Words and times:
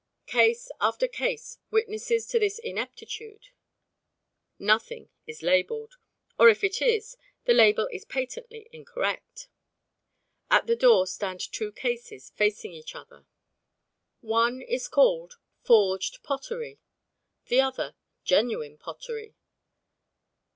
Case 0.25 0.71
after 0.81 1.07
case 1.07 1.59
witnesses 1.69 2.25
to 2.25 2.39
this 2.39 2.57
ineptitude. 2.57 3.49
Nothing 4.57 5.11
is 5.27 5.43
labelled; 5.43 5.97
or 6.39 6.49
if 6.49 6.63
it 6.63 6.81
is, 6.81 7.17
the 7.45 7.53
label 7.53 7.87
is 7.91 8.03
patently 8.03 8.67
incorrect. 8.71 9.47
At 10.49 10.65
the 10.65 10.75
door 10.75 11.05
stand 11.05 11.39
two 11.39 11.71
cases 11.71 12.31
facing 12.35 12.73
each 12.73 12.95
other. 12.95 13.27
One 14.21 14.63
is 14.63 14.87
called 14.87 15.35
"Forged 15.61 16.23
Pottery"; 16.23 16.79
the 17.45 17.61
other, 17.61 17.93
"Genuine 18.23 18.79
Pottery." 18.79 19.35